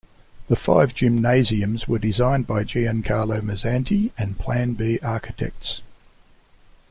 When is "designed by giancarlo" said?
1.99-3.39